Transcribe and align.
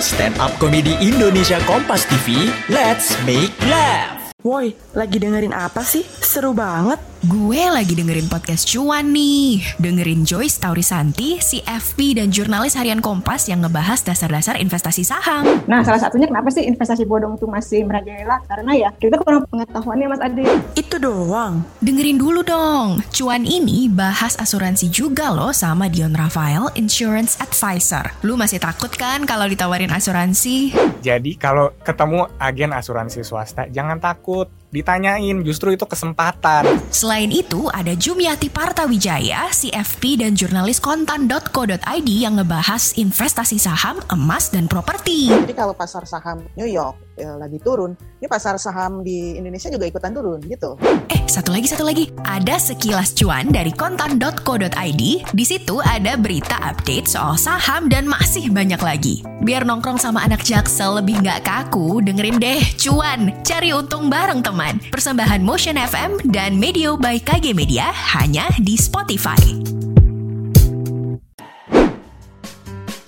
Stand 0.00 0.40
Up 0.40 0.56
Comedy 0.56 0.96
Indonesia 1.04 1.60
Kompas 1.68 2.08
TV, 2.08 2.48
let's 2.72 3.12
make 3.28 3.52
laugh. 3.68 4.32
Woi, 4.40 4.72
lagi 4.96 5.20
dengerin 5.20 5.52
apa 5.52 5.84
sih? 5.84 6.00
Seru 6.00 6.56
banget. 6.56 7.09
Gue 7.20 7.60
lagi 7.68 7.92
dengerin 7.92 8.32
podcast 8.32 8.64
cuan 8.64 9.12
nih. 9.12 9.60
Dengerin 9.76 10.24
Joyce 10.24 10.56
Taurisanti, 10.56 11.36
CFP 11.36 12.16
dan 12.16 12.32
jurnalis 12.32 12.80
harian 12.80 13.04
Kompas 13.04 13.44
yang 13.44 13.60
ngebahas 13.60 14.00
dasar-dasar 14.00 14.56
investasi 14.56 15.04
saham. 15.04 15.44
Nah, 15.68 15.84
salah 15.84 16.00
satunya 16.00 16.32
kenapa 16.32 16.48
sih 16.48 16.64
investasi 16.64 17.04
bodong 17.04 17.36
itu 17.36 17.44
masih 17.44 17.84
merajalela? 17.84 18.40
Karena 18.48 18.72
ya 18.72 18.88
kita 18.96 19.20
kurang 19.20 19.44
pengetahuannya 19.52 20.06
Mas 20.08 20.22
Adi. 20.24 20.48
Itu 20.72 20.96
doang. 20.96 21.60
Dengerin 21.84 22.16
dulu 22.16 22.40
dong. 22.40 23.04
Cuan 23.12 23.44
ini 23.44 23.92
bahas 23.92 24.40
asuransi 24.40 24.88
juga 24.88 25.28
loh 25.28 25.52
sama 25.52 25.92
Dion 25.92 26.16
Rafael, 26.16 26.72
Insurance 26.72 27.36
Advisor. 27.36 28.16
Lu 28.24 28.40
masih 28.40 28.64
takut 28.64 28.88
kan 28.96 29.28
kalau 29.28 29.44
ditawarin 29.44 29.92
asuransi? 29.92 30.72
Jadi 31.04 31.36
kalau 31.36 31.68
ketemu 31.84 32.32
agen 32.40 32.72
asuransi 32.72 33.20
swasta 33.20 33.68
jangan 33.68 34.00
takut 34.00 34.48
ditanyain 34.70 35.42
justru 35.42 35.74
itu 35.74 35.82
kesempatan. 35.84 36.66
Selain 36.94 37.28
itu, 37.30 37.66
ada 37.74 37.92
Jumiati 37.94 38.46
Partawijaya, 38.46 39.50
CFP 39.50 40.22
dan 40.22 40.38
jurnalis 40.38 40.78
kontan.co.id 40.78 42.08
yang 42.08 42.38
ngebahas 42.38 42.94
investasi 42.94 43.58
saham, 43.58 43.98
emas, 44.14 44.54
dan 44.54 44.70
properti. 44.70 45.30
Jadi 45.30 45.54
kalau 45.54 45.74
pasar 45.74 46.06
saham 46.06 46.46
New 46.54 46.70
York 46.70 46.96
ya, 47.18 47.34
lagi 47.36 47.58
turun, 47.58 47.98
ini 48.22 48.26
pasar 48.30 48.56
saham 48.56 49.02
di 49.02 49.34
Indonesia 49.34 49.68
juga 49.68 49.90
ikutan 49.90 50.14
turun 50.14 50.38
gitu. 50.46 50.78
Eh, 51.10 51.20
satu 51.26 51.50
lagi, 51.50 51.66
satu 51.66 51.82
lagi. 51.82 52.08
Ada 52.22 52.56
sekilas 52.56 53.12
cuan 53.18 53.50
dari 53.50 53.74
kontan.co.id. 53.74 55.02
Di 55.34 55.44
situ 55.44 55.82
ada 55.82 56.14
berita 56.14 56.56
update 56.62 57.10
soal 57.10 57.34
saham 57.34 57.90
dan 57.90 58.06
masih 58.06 58.48
banyak 58.54 58.78
lagi. 58.78 59.26
Biar 59.42 59.64
nongkrong 59.64 59.96
sama 59.96 60.22
anak 60.22 60.44
jaksel 60.44 61.00
lebih 61.00 61.24
nggak 61.24 61.42
kaku, 61.42 62.04
dengerin 62.04 62.38
deh 62.38 62.60
cuan. 62.76 63.32
Cari 63.42 63.72
untung 63.72 64.12
bareng 64.12 64.44
teman. 64.44 64.59
Persembahan 64.92 65.40
Motion 65.40 65.80
FM 65.80 66.20
dan 66.36 66.60
Medio 66.60 67.00
by 67.00 67.16
KG 67.24 67.56
Media 67.56 67.88
hanya 67.88 68.44
di 68.60 68.76
Spotify. 68.76 69.40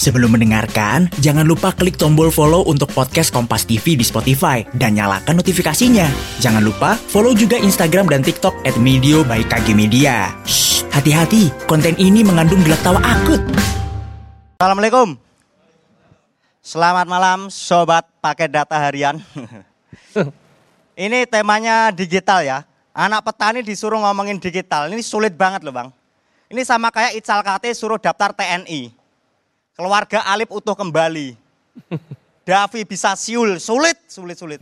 Sebelum 0.01 0.35
mendengarkan, 0.35 1.13
jangan 1.23 1.47
lupa 1.47 1.71
klik 1.71 1.95
tombol 2.01 2.33
follow 2.33 2.67
untuk 2.67 2.91
podcast 2.91 3.31
Kompas 3.31 3.69
TV 3.69 3.95
di 3.95 4.03
Spotify 4.03 4.65
dan 4.75 4.97
nyalakan 4.99 5.39
notifikasinya. 5.39 6.11
Jangan 6.41 6.65
lupa 6.65 6.99
follow 6.99 7.37
juga 7.37 7.55
Instagram 7.61 8.09
dan 8.09 8.25
TikTok 8.25 8.67
at 8.67 8.75
Medio 8.81 9.23
by 9.23 9.47
KG 9.47 9.77
Media. 9.77 10.35
Shh, 10.43 10.89
hati-hati, 10.91 11.53
konten 11.71 11.95
ini 12.01 12.27
mengandung 12.27 12.65
gelak 12.67 12.83
tawa 12.83 12.99
akut. 12.99 13.45
Assalamualaikum. 14.59 15.21
Selamat 16.65 17.07
malam 17.07 17.53
sobat 17.53 18.09
pakai 18.19 18.51
data 18.51 18.75
harian. 18.75 19.23
Ini 20.93 21.25
temanya 21.25 21.89
digital 21.89 22.45
ya. 22.45 22.59
Anak 22.93 23.25
petani 23.25 23.65
disuruh 23.65 23.97
ngomongin 23.97 24.37
digital. 24.37 24.93
Ini 24.93 25.01
sulit 25.01 25.33
banget 25.33 25.65
loh 25.65 25.73
bang. 25.73 25.89
Ini 26.53 26.61
sama 26.69 26.93
kayak 26.93 27.17
Ical 27.17 27.41
KT 27.41 27.65
suruh 27.73 27.97
daftar 27.97 28.37
TNI. 28.37 28.93
Keluarga 29.73 30.21
Alip 30.29 30.53
utuh 30.53 30.77
kembali. 30.77 31.33
Davi 32.49 32.83
bisa 32.85 33.17
siul, 33.17 33.57
sulit, 33.57 33.97
sulit, 34.11 34.37
sulit. 34.37 34.61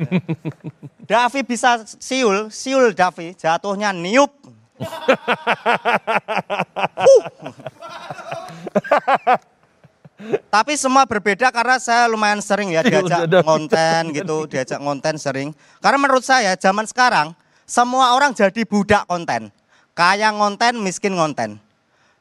Davi 1.09 1.41
bisa 1.43 1.83
siul, 1.99 2.53
siul 2.53 2.95
Davi, 2.95 3.35
jatuhnya 3.35 3.91
niup. 3.91 4.31
Huh. 8.71 9.41
Tapi 10.51 10.77
semua 10.77 11.09
berbeda 11.09 11.49
karena 11.49 11.81
saya 11.81 12.07
lumayan 12.11 12.45
sering 12.45 12.75
ya 12.75 12.85
diajak 12.87 13.27
konten 13.43 14.13
gitu, 14.13 14.45
diajak 14.51 14.81
konten 14.81 15.15
sering. 15.17 15.49
Karena 15.81 15.99
menurut 15.99 16.25
saya 16.25 16.55
zaman 16.59 16.85
sekarang 16.85 17.33
semua 17.65 18.13
orang 18.19 18.35
jadi 18.35 18.63
budak 18.67 19.07
konten. 19.07 19.49
Kaya 19.95 20.33
konten, 20.33 20.81
miskin 20.81 21.15
konten. 21.15 21.59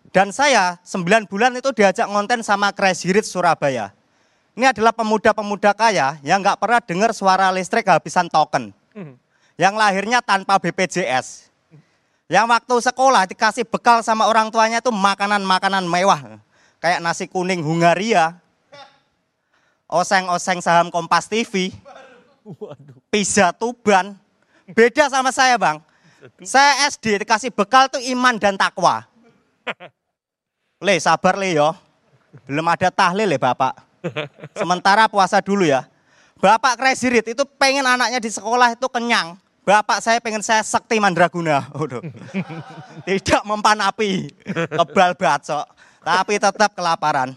Dan 0.09 0.33
saya 0.33 0.81
9 0.81 1.29
bulan 1.29 1.53
itu 1.53 1.69
diajak 1.69 2.09
konten 2.09 2.41
sama 2.41 2.73
Crazy 2.73 3.13
Rich 3.13 3.29
Surabaya. 3.29 3.93
Ini 4.57 4.73
adalah 4.73 4.91
pemuda-pemuda 4.91 5.71
kaya 5.77 6.17
yang 6.25 6.43
nggak 6.43 6.59
pernah 6.59 6.81
dengar 6.81 7.11
suara 7.13 7.47
listrik 7.53 7.85
kehabisan 7.85 8.27
token. 8.27 8.73
Yang 9.55 9.73
lahirnya 9.75 10.19
tanpa 10.19 10.57
BPJS. 10.57 11.51
Yang 12.29 12.45
waktu 12.45 12.75
sekolah 12.91 13.23
dikasih 13.25 13.65
bekal 13.65 14.05
sama 14.05 14.27
orang 14.29 14.51
tuanya 14.53 14.83
itu 14.83 14.91
makanan-makanan 14.93 15.83
mewah. 15.87 16.41
Kayak 16.79 17.03
nasi 17.03 17.27
kuning 17.27 17.59
Hungaria. 17.59 18.39
Oseng-oseng 19.89 20.63
saham 20.63 20.87
Kompas 20.87 21.27
TV. 21.27 21.75
Pizza 23.11 23.51
Tuban. 23.51 24.15
Beda 24.71 25.11
sama 25.11 25.35
saya 25.35 25.59
bang. 25.59 25.83
Saya 26.43 26.87
SD 26.91 27.23
dikasih 27.23 27.51
bekal 27.51 27.91
tuh 27.91 27.99
iman 28.15 28.35
dan 28.39 28.55
takwa. 28.55 29.07
Le, 30.85 30.95
sabar 31.03 31.35
le 31.35 31.59
yo. 31.59 31.75
Belum 32.47 32.63
ada 32.63 32.87
tahlil 32.87 33.27
ya 33.27 33.39
Bapak. 33.39 33.75
Sementara 34.55 35.11
puasa 35.11 35.43
dulu 35.43 35.67
ya. 35.67 35.83
Bapak 36.39 36.79
Crazy 36.79 37.11
Rich 37.11 37.35
itu 37.35 37.43
pengen 37.59 37.83
anaknya 37.83 38.23
di 38.23 38.31
sekolah 38.31 38.71
itu 38.71 38.87
kenyang. 38.87 39.35
Bapak 39.67 39.99
saya 39.99 40.23
pengen 40.23 40.39
saya 40.39 40.63
sekti 40.63 40.95
mandraguna. 41.03 41.67
Tidak 43.07 43.43
mempan 43.43 43.83
api. 43.83 44.31
Kebal 44.47 45.19
bacok. 45.19 45.67
Tapi 45.99 46.39
tetap 46.39 46.71
kelaparan. 46.73 47.35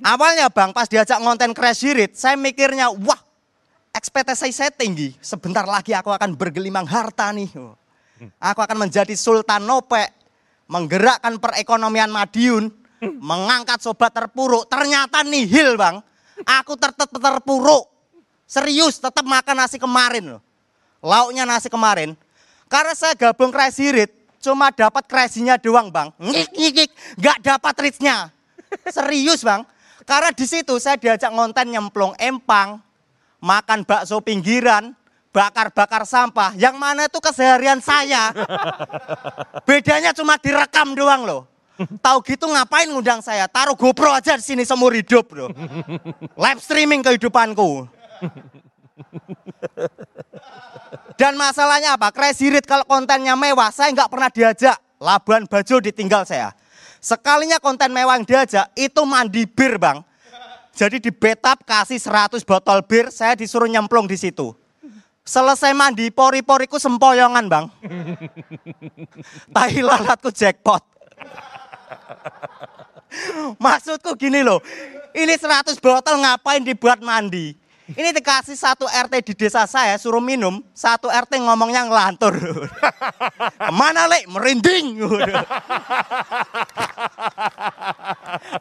Awalnya 0.00 0.46
bang 0.48 0.70
pas 0.70 0.86
diajak 0.86 1.18
ngonten 1.18 1.50
Crazy 1.50 1.90
Rich, 1.90 2.22
saya 2.22 2.38
mikirnya 2.38 2.94
wah 2.94 3.18
ekspektasi 3.90 4.54
saya 4.54 4.70
tinggi. 4.70 5.18
Sebentar 5.18 5.66
lagi 5.66 5.90
aku 5.90 6.14
akan 6.14 6.38
bergelimang 6.38 6.86
harta 6.86 7.34
nih. 7.34 7.50
Aku 8.38 8.60
akan 8.62 8.86
menjadi 8.86 9.12
Sultan 9.18 9.66
Nopek 9.66 10.20
menggerakkan 10.70 11.42
perekonomian 11.42 12.14
Madiun, 12.14 12.70
mengangkat 13.18 13.82
sobat 13.82 14.14
terpuruk, 14.14 14.70
ternyata 14.70 15.26
nihil 15.26 15.74
bang. 15.74 15.98
Aku 16.62 16.78
tetap 16.78 17.10
terpuruk, 17.10 17.90
serius 18.46 19.02
tetap 19.02 19.26
makan 19.26 19.66
nasi 19.66 19.82
kemarin 19.82 20.38
loh. 20.38 20.42
Lauknya 21.02 21.42
nasi 21.42 21.66
kemarin. 21.66 22.14
Karena 22.70 22.94
saya 22.94 23.18
gabung 23.18 23.50
Crazy 23.50 23.90
Rich, 23.90 24.14
cuma 24.40 24.72
dapat 24.72 25.04
crazy-nya 25.06 25.60
doang 25.60 25.92
bang. 25.92 26.08
Ngik, 26.16 26.48
ngik, 26.56 26.72
ngik. 26.74 26.90
Gak 27.20 27.38
dapat 27.44 27.74
rich-nya. 27.86 28.32
Serius 28.88 29.44
bang. 29.44 29.62
Karena 30.08 30.32
di 30.34 30.46
situ 30.48 30.74
saya 30.82 30.98
diajak 30.98 31.30
ngonten 31.30 31.70
nyemplung 31.70 32.16
empang, 32.18 32.82
makan 33.38 33.86
bakso 33.86 34.18
pinggiran, 34.18 34.96
bakar-bakar 35.30 36.02
sampah, 36.02 36.56
yang 36.58 36.74
mana 36.74 37.06
itu 37.06 37.22
keseharian 37.22 37.78
saya. 37.78 38.34
Bedanya 39.68 40.10
cuma 40.10 40.34
direkam 40.40 40.98
doang 40.98 41.22
loh. 41.22 41.42
Tahu 41.80 42.20
gitu 42.26 42.44
ngapain 42.44 42.90
ngundang 42.92 43.24
saya? 43.24 43.48
Taruh 43.48 43.72
GoPro 43.72 44.12
aja 44.12 44.36
di 44.36 44.44
sini 44.44 44.68
seumur 44.68 44.92
hidup 44.92 45.32
loh. 45.32 45.48
Live 46.36 46.60
streaming 46.60 47.00
kehidupanku. 47.00 47.88
Dan 51.20 51.36
masalahnya 51.36 52.00
apa? 52.00 52.08
Crazy 52.16 52.48
Rich 52.48 52.64
kalau 52.64 52.88
kontennya 52.88 53.36
mewah, 53.36 53.68
saya 53.68 53.92
nggak 53.92 54.08
pernah 54.08 54.32
diajak. 54.32 54.80
Labuan 54.96 55.44
Bajo 55.44 55.76
ditinggal 55.76 56.24
saya. 56.24 56.56
Sekalinya 56.96 57.60
konten 57.60 57.92
mewah 57.92 58.16
yang 58.16 58.24
diajak, 58.24 58.72
itu 58.72 59.04
mandi 59.04 59.44
bir 59.44 59.76
bang. 59.76 60.00
Jadi 60.72 60.96
di 60.96 61.12
betap 61.12 61.60
kasih 61.68 62.00
100 62.00 62.40
botol 62.40 62.80
bir, 62.88 63.12
saya 63.12 63.36
disuruh 63.36 63.68
nyemplung 63.68 64.08
di 64.08 64.16
situ. 64.16 64.56
Selesai 65.20 65.76
mandi, 65.76 66.08
pori-poriku 66.08 66.80
sempoyongan 66.80 67.52
bang. 67.52 67.64
Tahi 69.60 69.80
lalatku 69.84 70.32
jackpot. 70.32 70.80
Maksudku 73.60 74.16
gini 74.16 74.40
loh, 74.40 74.64
ini 75.12 75.36
100 75.36 75.76
botol 75.84 76.16
ngapain 76.24 76.64
dibuat 76.64 77.04
mandi? 77.04 77.59
Ini 77.90 78.14
dikasih 78.14 78.54
satu 78.54 78.86
RT 78.86 79.14
di 79.26 79.34
desa 79.34 79.66
saya 79.66 79.98
suruh 79.98 80.22
minum, 80.22 80.62
satu 80.70 81.10
RT 81.10 81.42
ngomongnya 81.42 81.86
ngelantur. 81.90 82.38
Ke 83.66 83.72
mana 83.74 84.06
lek? 84.06 84.30
Merinding. 84.30 85.02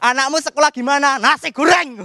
Anakmu 0.02 0.42
sekolah 0.42 0.74
gimana? 0.74 1.22
Nasi 1.22 1.54
goreng. 1.54 2.00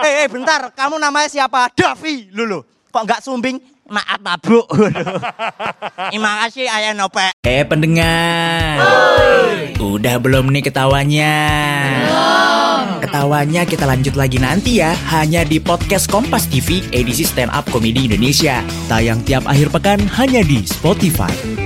Eh, 0.00 0.12
hey, 0.24 0.26
bentar, 0.32 0.72
kamu 0.72 0.96
namanya 0.96 1.28
siapa? 1.28 1.68
Davi. 1.76 2.32
Lulu, 2.32 2.64
kok 2.88 3.04
nggak 3.04 3.20
sumbing? 3.20 3.60
Maaf, 3.84 4.16
Pak 4.16 4.48
Terima 6.08 6.40
kasih, 6.48 6.72
Ayah 6.72 6.96
Nope. 6.96 7.36
Eh 7.44 7.68
pendengar, 7.68 8.80
udah 9.76 10.16
belum 10.16 10.48
nih 10.48 10.64
ketawanya? 10.64 11.36
Ketawanya 13.04 13.68
kita 13.68 13.84
lanjut 13.84 14.16
lagi 14.16 14.40
nanti 14.40 14.80
ya, 14.80 14.96
hanya 15.12 15.44
di 15.44 15.60
podcast 15.60 16.08
Kompas 16.08 16.48
TV 16.48 16.80
edisi 16.88 17.20
Stand 17.20 17.52
Up 17.52 17.68
Comedy 17.68 18.08
Indonesia. 18.08 18.64
Tayang 18.88 19.20
tiap 19.28 19.44
akhir 19.44 19.68
pekan 19.76 20.00
hanya 20.16 20.40
di 20.40 20.64
Spotify. 20.64 21.63